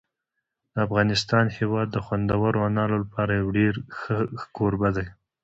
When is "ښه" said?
3.97-4.17